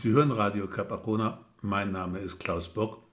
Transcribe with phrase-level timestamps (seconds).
[0.00, 1.44] Sie hören Radio Capacona.
[1.60, 3.06] Mein Name ist Klaus Bock.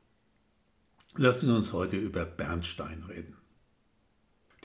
[1.15, 3.35] Lassen Sie uns heute über Bernstein reden.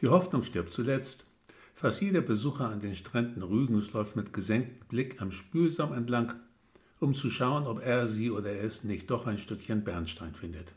[0.00, 1.28] Die Hoffnung stirbt zuletzt.
[1.74, 6.34] Fast jeder Besucher an den Stränden Rügens läuft mit gesenktem Blick am Spülsaum entlang,
[7.00, 10.72] um zu schauen, ob er, sie oder es nicht doch ein Stückchen Bernstein findet.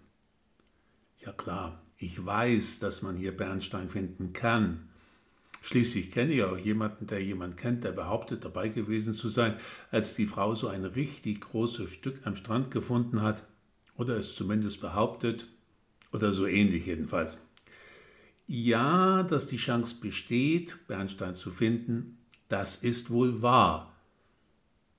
[1.19, 4.88] Ja klar, ich weiß, dass man hier Bernstein finden kann.
[5.61, 9.55] Schließlich kenne ich auch jemanden, der jemand kennt, der behauptet, dabei gewesen zu sein,
[9.91, 13.43] als die Frau so ein richtig großes Stück am Strand gefunden hat,
[13.97, 15.47] oder es zumindest behauptet,
[16.13, 17.39] oder so ähnlich jedenfalls.
[18.47, 23.95] Ja, dass die Chance besteht, Bernstein zu finden, das ist wohl wahr.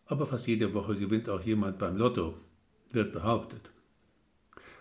[0.06, 2.38] Aber fast jede Woche gewinnt auch jemand beim Lotto,
[2.90, 3.72] wird behauptet.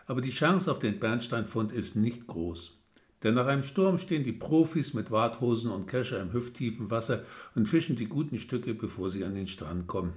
[0.06, 2.79] Aber die Chance auf den Bernsteinfund ist nicht groß.
[3.24, 7.24] Denn nach einem Sturm stehen die Profis mit Warthosen und Kescher im hüfttiefen Wasser
[7.54, 10.14] und fischen die guten Stücke, bevor sie an den Strand kommen.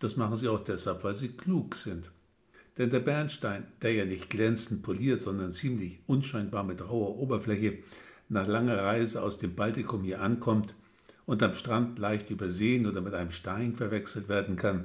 [0.00, 2.10] Das machen sie auch deshalb, weil sie klug sind.
[2.78, 7.78] Denn der Bernstein, der ja nicht glänzend poliert, sondern ziemlich unscheinbar mit rauer Oberfläche,
[8.28, 10.74] nach langer Reise aus dem Baltikum hier ankommt
[11.26, 14.84] und am Strand leicht übersehen oder mit einem Stein verwechselt werden kann,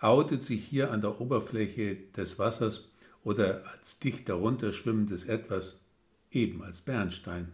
[0.00, 2.88] outet sich hier an der Oberfläche des Wassers
[3.22, 5.78] oder als dicht darunter schwimmendes Etwas
[6.30, 7.52] eben als Bernstein.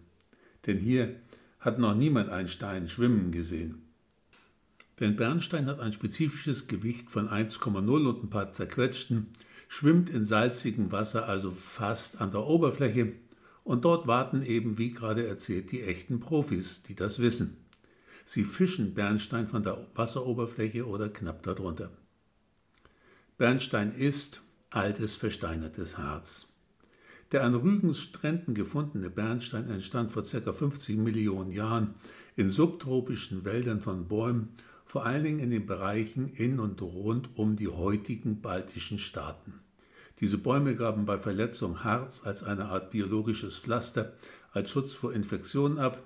[0.66, 1.16] Denn hier
[1.60, 3.83] hat noch niemand einen Stein schwimmen gesehen.
[5.00, 9.28] Denn Bernstein hat ein spezifisches Gewicht von 1,0 und ein paar zerquetschten,
[9.68, 13.12] schwimmt in salzigem Wasser also fast an der Oberfläche
[13.64, 17.56] und dort warten eben, wie gerade erzählt, die echten Profis, die das wissen.
[18.24, 21.90] Sie fischen Bernstein von der Wasseroberfläche oder knapp darunter.
[23.38, 24.40] Bernstein ist
[24.70, 26.48] altes versteinertes Harz.
[27.32, 30.52] Der an Rügens Stränden gefundene Bernstein entstand vor ca.
[30.52, 31.94] 50 Millionen Jahren
[32.36, 34.50] in subtropischen Wäldern von Bäumen,
[34.84, 39.55] vor allen Dingen in den Bereichen in und rund um die heutigen baltischen Staaten.
[40.20, 44.12] Diese Bäume gaben bei Verletzung Harz als eine Art biologisches Pflaster
[44.52, 46.02] als Schutz vor Infektionen ab,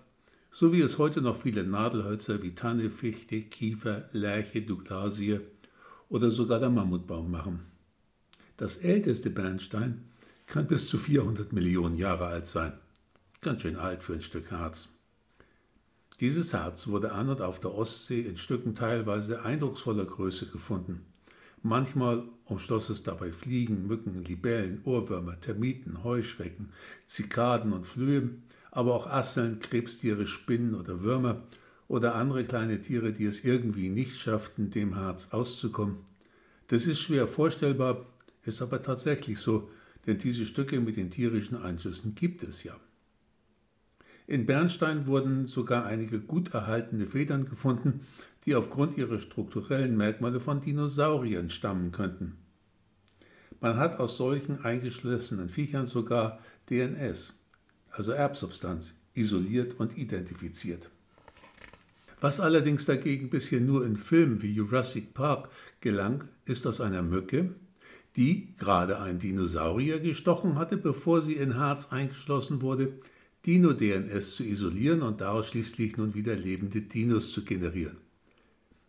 [0.50, 5.40] so wie es heute noch viele Nadelhölzer wie Tanne, Fichte, Kiefer, Lärche, Douglasie
[6.08, 7.60] oder sogar der Mammutbaum machen.
[8.56, 10.06] Das älteste Bernstein
[10.50, 12.72] kann bis zu 400 Millionen Jahre alt sein.
[13.40, 14.88] Ganz schön alt für ein Stück Harz.
[16.18, 21.06] Dieses Harz wurde an und auf der Ostsee in Stücken teilweise eindrucksvoller Größe gefunden.
[21.62, 26.72] Manchmal umschloss es dabei Fliegen, Mücken, Libellen, Ohrwürmer, Termiten, Heuschrecken,
[27.06, 28.30] Zikaden und Flöhe,
[28.72, 31.42] aber auch Asseln, Krebstiere, Spinnen oder Würmer
[31.86, 35.98] oder andere kleine Tiere, die es irgendwie nicht schafften, dem Harz auszukommen.
[36.66, 38.04] Das ist schwer vorstellbar,
[38.44, 39.70] ist aber tatsächlich so,
[40.06, 42.76] denn diese Stücke mit den tierischen Einschüssen gibt es ja.
[44.26, 48.02] In Bernstein wurden sogar einige gut erhaltene Federn gefunden,
[48.46, 52.36] die aufgrund ihrer strukturellen Merkmale von Dinosauriern stammen könnten.
[53.60, 56.38] Man hat aus solchen eingeschlossenen Viechern sogar
[56.70, 57.38] DNS,
[57.90, 60.88] also Erbsubstanz, isoliert und identifiziert.
[62.20, 65.48] Was allerdings dagegen bisher nur in Filmen wie Jurassic Park
[65.80, 67.54] gelang, ist aus einer Mücke,
[68.16, 72.92] die gerade ein Dinosaurier gestochen hatte, bevor sie in Harz eingeschlossen wurde,
[73.46, 77.96] Dino-DNS zu isolieren und daraus schließlich nun wieder lebende Dinos zu generieren.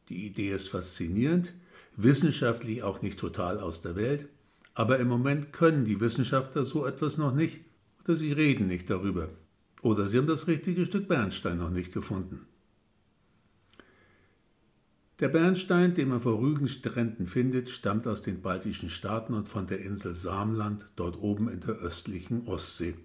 [0.10, 1.54] Die Idee ist faszinierend,
[1.96, 4.28] wissenschaftlich auch nicht total aus der Welt,
[4.74, 7.62] aber im Moment können die Wissenschaftler so etwas noch nicht
[8.04, 9.30] oder sie reden nicht darüber.
[9.82, 12.46] Oder sie haben das richtige Stück Bernstein noch nicht gefunden.
[15.22, 19.80] Der Bernstein, den man vor Rügenstränden findet, stammt aus den baltischen Staaten und von der
[19.80, 22.96] Insel Samland, dort oben in der östlichen Ostsee.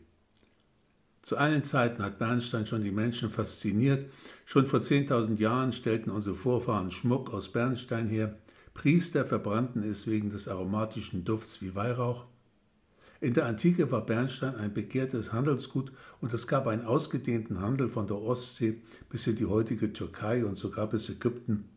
[1.21, 4.07] Zu allen Zeiten hat Bernstein schon die Menschen fasziniert.
[4.47, 8.39] Schon vor 10.000 Jahren stellten unsere Vorfahren Schmuck aus Bernstein her.
[8.73, 12.25] Priester verbrannten es wegen des aromatischen Dufts wie Weihrauch.
[13.21, 18.07] In der Antike war Bernstein ein begehrtes Handelsgut und es gab einen ausgedehnten Handel von
[18.07, 21.69] der Ostsee bis in die heutige Türkei und sogar bis Ägypten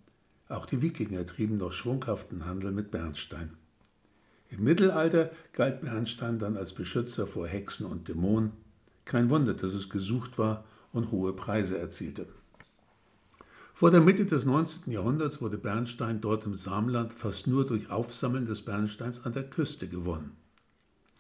[0.50, 3.52] auch die Wikinger trieben noch schwunghaften Handel mit Bernstein.
[4.50, 8.52] Im Mittelalter galt Bernstein dann als Beschützer vor Hexen und Dämonen.
[9.06, 12.28] Kein Wunder, dass es gesucht war und hohe Preise erzielte.
[13.76, 14.92] Vor der Mitte des 19.
[14.92, 19.88] Jahrhunderts wurde Bernstein dort im Samland fast nur durch Aufsammeln des Bernsteins an der Küste
[19.88, 20.36] gewonnen.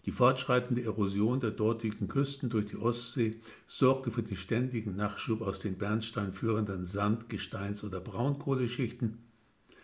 [0.06, 5.60] Die fortschreitende Erosion der dortigen Küsten durch die Ostsee sorgte für den ständigen Nachschub aus
[5.60, 9.18] den Bernstein führenden Sand-, Gesteins- oder Braunkohleschichten,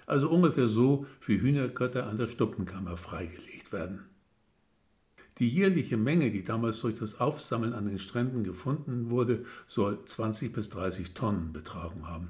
[0.08, 4.06] also ungefähr so wie Hühnergötter an der Stuppenkammer freigelegt werden.
[5.40, 10.54] Die jährliche Menge, die damals durch das Aufsammeln an den Stränden gefunden wurde, soll 20
[10.54, 12.30] bis 30 Tonnen betragen haben.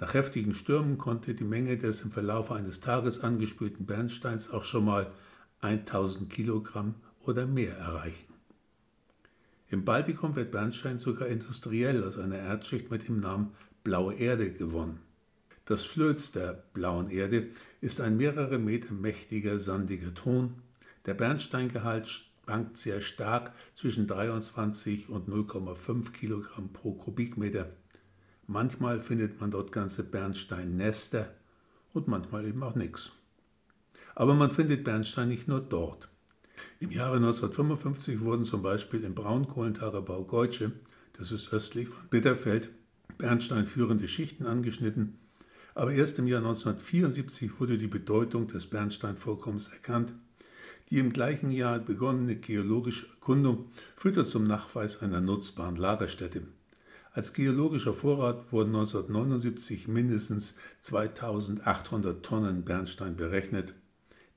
[0.00, 4.84] Nach heftigen Stürmen konnte die Menge des im Verlauf eines Tages angespülten Bernsteins auch schon
[4.84, 5.12] mal
[5.60, 8.32] 1000 Kilogramm oder mehr erreichen.
[9.68, 13.54] Im Baltikum wird Bernstein sogar industriell aus einer Erdschicht mit dem Namen
[13.84, 15.00] Blaue Erde gewonnen.
[15.64, 17.48] Das Flöz der blauen Erde
[17.80, 20.54] ist ein mehrere Meter mächtiger sandiger Ton.
[21.06, 27.70] Der Bernsteingehalt schwankt sehr stark zwischen 23 und 0,5 Kilogramm pro Kubikmeter.
[28.46, 31.32] Manchmal findet man dort ganze Bernsteinnester
[31.94, 33.12] und manchmal eben auch nichts.
[34.14, 36.11] Aber man findet Bernstein nicht nur dort.
[36.80, 40.72] Im Jahre 1955 wurden zum Beispiel im Braunkohlentagebau Geutsche,
[41.18, 42.70] das ist östlich von Bitterfeld,
[43.18, 45.18] Bernstein führende Schichten angeschnitten
[45.74, 50.12] aber erst im Jahr 1974 wurde die Bedeutung des Bernsteinvorkommens erkannt.
[50.90, 56.46] Die im gleichen Jahr begonnene geologische Erkundung führte zum Nachweis einer nutzbaren Lagerstätte.
[57.12, 63.74] Als geologischer Vorrat wurden 1979 mindestens 2800 Tonnen Bernstein berechnet.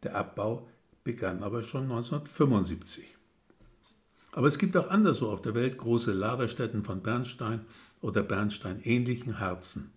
[0.04, 0.69] Der Abbau
[1.06, 3.16] begann aber schon 1975.
[4.31, 7.62] Aber es gibt auch anderswo auf der Welt große Lagerstätten von Bernstein
[8.02, 9.92] oder Bernstein-ähnlichen Harzen.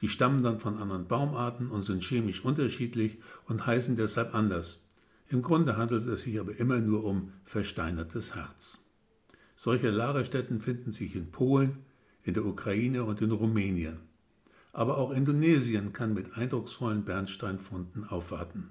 [0.00, 4.82] Die stammen dann von anderen Baumarten und sind chemisch unterschiedlich und heißen deshalb anders.
[5.28, 8.82] Im Grunde handelt es sich aber immer nur um versteinertes Harz.
[9.54, 11.84] Solche Lagerstätten finden sich in Polen,
[12.22, 13.98] in der Ukraine und in Rumänien.
[14.72, 18.70] Aber auch Indonesien kann mit eindrucksvollen Bernsteinfunden aufwarten.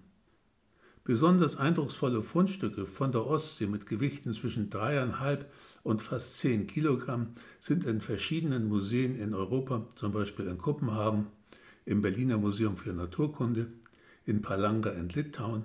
[1.08, 5.50] Besonders eindrucksvolle Fundstücke von der Ostsee mit Gewichten zwischen dreieinhalb
[5.82, 7.28] und fast 10 Kilogramm
[7.62, 11.28] sind in verschiedenen Museen in Europa, zum Beispiel in Kopenhagen,
[11.86, 13.68] im Berliner Museum für Naturkunde,
[14.26, 15.64] in Palanga in Litauen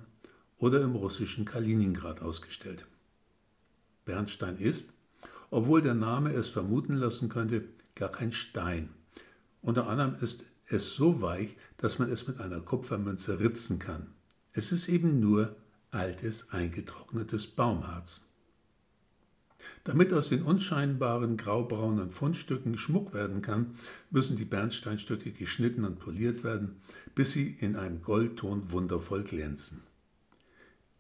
[0.59, 2.87] oder im russischen Kaliningrad ausgestellt.
[4.05, 4.93] Bernstein ist,
[5.51, 7.65] obwohl der Name es vermuten lassen könnte,
[7.97, 8.91] gar kein Stein.
[9.61, 14.07] Unter anderem ist es so weich, dass man es mit einer Kupfermünze ritzen kann.
[14.55, 15.57] Es ist eben nur
[15.91, 18.29] altes, eingetrocknetes Baumharz.
[19.85, 23.75] Damit aus den unscheinbaren graubraunen Fundstücken Schmuck werden kann,
[24.11, 26.83] müssen die Bernsteinstücke geschnitten und poliert werden,
[27.15, 29.83] bis sie in einem Goldton wundervoll glänzen.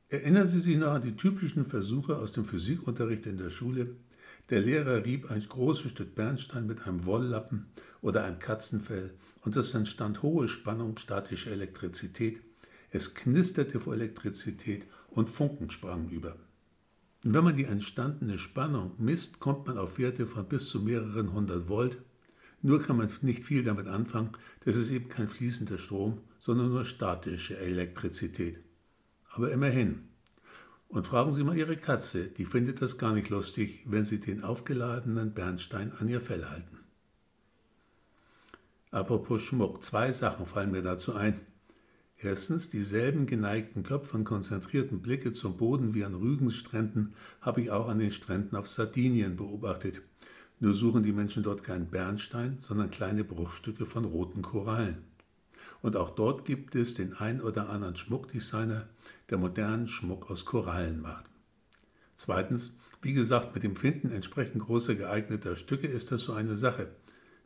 [0.09, 3.97] Erinnern Sie sich noch an die typischen Versuche aus dem Physikunterricht in der Schule?
[4.51, 7.67] Der Lehrer rieb ein großes Stück Bernstein mit einem Wolllappen
[8.01, 12.41] oder einem Katzenfell und es entstand hohe Spannung, statische Elektrizität
[12.93, 16.37] es knisterte vor Elektrizität und Funken sprangen über.
[17.23, 21.69] Wenn man die entstandene Spannung misst, kommt man auf Werte von bis zu mehreren hundert
[21.69, 21.99] Volt.
[22.61, 24.33] Nur kann man nicht viel damit anfangen,
[24.65, 28.59] das ist eben kein fließender Strom, sondern nur statische Elektrizität.
[29.31, 30.09] Aber immerhin.
[30.89, 34.44] Und fragen Sie mal Ihre Katze, die findet das gar nicht lustig, wenn Sie den
[34.44, 36.81] aufgeladenen Bernstein an ihr Fell halten.
[38.91, 41.41] Apropos Schmuck, zwei Sachen fallen mir dazu ein.
[42.25, 47.89] Erstens, dieselben geneigten Köpfe und konzentrierten Blicke zum Boden wie an Rügensstränden habe ich auch
[47.89, 50.03] an den Stränden auf Sardinien beobachtet.
[50.61, 54.99] Nur suchen die Menschen dort keinen Bernstein, sondern kleine Bruchstücke von roten Korallen.
[55.81, 58.87] Und auch dort gibt es den ein oder anderen Schmuckdesigner,
[59.31, 61.25] der modernen Schmuck aus Korallen macht.
[62.15, 62.73] Zweitens,
[63.03, 66.87] wie gesagt, mit dem Finden entsprechend großer geeigneter Stücke ist das so eine Sache.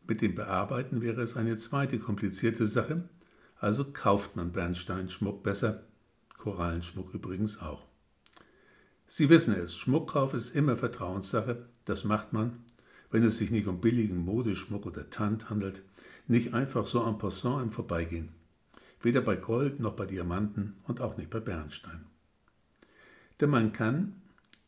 [0.07, 3.09] Mit dem Bearbeiten wäre es eine zweite komplizierte Sache,
[3.67, 5.83] also kauft man Bernsteinschmuck besser,
[6.39, 7.85] Korallenschmuck übrigens auch.
[9.09, 12.59] Sie wissen es, Schmuckkauf ist immer Vertrauenssache, das macht man,
[13.11, 15.83] wenn es sich nicht um billigen Modeschmuck oder Tant handelt,
[16.29, 18.29] nicht einfach so en passant im Vorbeigehen.
[19.03, 22.05] Weder bei Gold noch bei Diamanten und auch nicht bei Bernstein.
[23.41, 24.15] Denn man kann,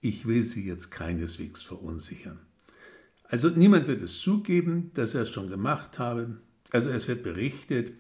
[0.00, 2.40] ich will Sie jetzt keineswegs verunsichern.
[3.22, 6.38] Also niemand wird es zugeben, dass er es schon gemacht habe.
[6.72, 7.92] Also es wird berichtet,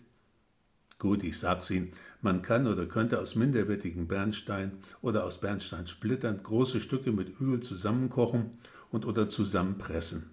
[0.98, 6.80] Gut, ich sag's Ihnen, man kann oder könnte aus minderwertigen Bernstein oder aus Bernsteinsplittern große
[6.80, 8.58] Stücke mit Öl zusammenkochen
[8.90, 10.30] und oder zusammenpressen.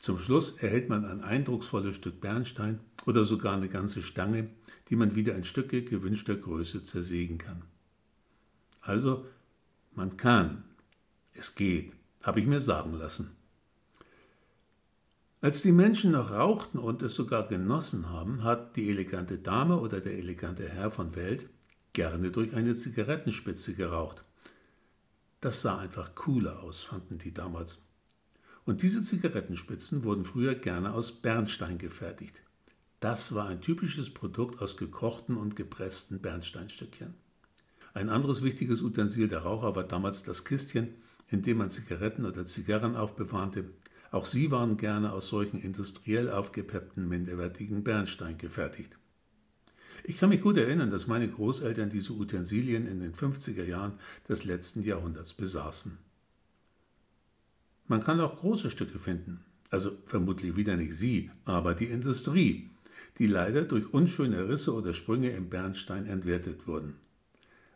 [0.00, 4.50] Zum Schluss erhält man ein eindrucksvolles Stück Bernstein oder sogar eine ganze Stange,
[4.90, 7.62] die man wieder in Stücke gewünschter Größe zersägen kann.
[8.80, 9.24] Also,
[9.94, 10.64] man kann.
[11.32, 13.36] Es geht, habe ich mir sagen lassen.
[15.44, 20.00] Als die Menschen noch rauchten und es sogar genossen haben, hat die elegante Dame oder
[20.00, 21.50] der elegante Herr von Welt
[21.92, 24.22] gerne durch eine Zigarettenspitze geraucht.
[25.42, 27.86] Das sah einfach cooler aus, fanden die damals.
[28.64, 32.40] Und diese Zigarettenspitzen wurden früher gerne aus Bernstein gefertigt.
[33.00, 37.12] Das war ein typisches Produkt aus gekochten und gepressten Bernsteinstückchen.
[37.92, 40.94] Ein anderes wichtiges Utensil der Raucher war damals das Kistchen,
[41.28, 43.66] in dem man Zigaretten oder Zigarren aufbewahrte,
[44.14, 48.96] Auch sie waren gerne aus solchen industriell aufgepeppten, minderwertigen Bernstein gefertigt.
[50.04, 53.94] Ich kann mich gut erinnern, dass meine Großeltern diese Utensilien in den 50er Jahren
[54.28, 55.98] des letzten Jahrhunderts besaßen.
[57.88, 59.40] Man kann auch große Stücke finden,
[59.70, 62.70] also vermutlich wieder nicht sie, aber die Industrie,
[63.18, 66.94] die leider durch unschöne Risse oder Sprünge im Bernstein entwertet wurden.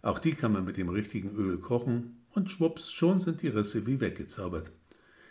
[0.02, 3.88] Auch die kann man mit dem richtigen Öl kochen und schwupps, schon sind die Risse
[3.88, 4.70] wie weggezaubert.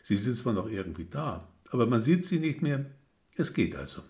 [0.08, 2.86] Sie sind zwar noch irgendwie da, aber man sieht sie nicht mehr.
[3.36, 4.04] Es geht also.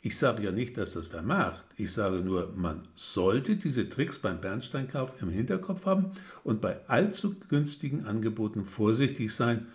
[0.00, 1.66] Ich sage ja nicht, dass das wer macht.
[1.76, 6.12] Ich sage nur, man sollte diese Tricks beim Bernsteinkauf im Hinterkopf haben
[6.44, 9.66] und bei allzu günstigen Angeboten vorsichtig sein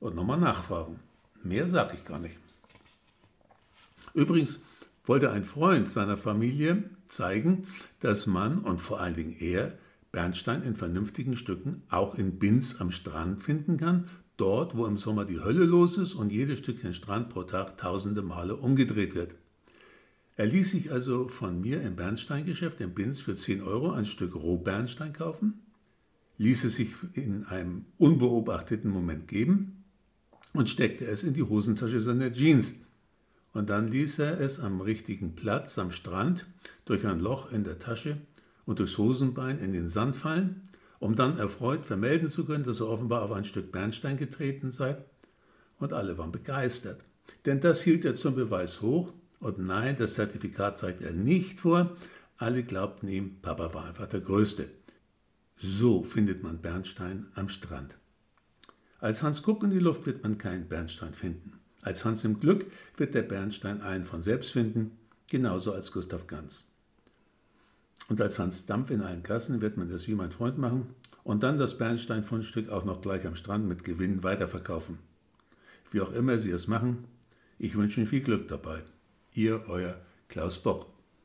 [0.00, 0.98] und nochmal nachfragen.
[1.44, 2.34] Mehr sage ich gar nicht.
[4.12, 4.58] Übrigens
[5.06, 7.68] wollte ein Freund seiner Familie zeigen,
[8.00, 9.78] dass man und vor allen Dingen er
[10.10, 14.06] Bernstein in vernünftigen Stücken auch in Binz am Strand finden kann,
[14.38, 18.22] dort, wo im Sommer die Hölle los ist und jedes Stückchen Strand pro Tag tausende
[18.22, 19.34] Male umgedreht wird.
[20.36, 24.36] Er ließ sich also von mir im Bernsteingeschäft in Binz für 10 Euro ein Stück
[24.36, 25.60] Rohbernstein kaufen,
[26.38, 29.82] ließ es sich in einem unbeobachteten Moment geben
[30.52, 32.74] und steckte es in die Hosentasche seiner Jeans.
[33.52, 36.46] Und dann ließ er es am richtigen Platz am Strand
[36.84, 38.18] durch ein Loch in der Tasche
[38.64, 40.68] und durchs Hosenbein in den Sand fallen,
[41.00, 44.96] um dann erfreut vermelden zu können, dass er offenbar auf ein Stück Bernstein getreten sei.
[45.78, 47.00] Und alle waren begeistert.
[47.46, 51.96] Denn das hielt er zum Beweis hoch, und nein, das Zertifikat zeigt er nicht vor.
[52.38, 54.68] Alle glaubten ihm, Papa war einfach der Größte.
[55.56, 57.94] So findet man Bernstein am Strand.
[59.00, 61.52] Als Hans Guck in die Luft wird man keinen Bernstein finden.
[61.82, 66.67] Als Hans im Glück wird der Bernstein einen von selbst finden, genauso als Gustav Ganz.
[68.08, 71.42] Und als Hans Dampf in allen Gassen wird man das wie mein Freund machen und
[71.42, 74.98] dann das Bernstein-Fundstück auch noch gleich am Strand mit Gewinn weiterverkaufen.
[75.90, 77.04] Wie auch immer Sie es machen,
[77.58, 78.82] ich wünsche Ihnen viel Glück dabei.
[79.34, 80.86] Ihr, euer Klaus Bock.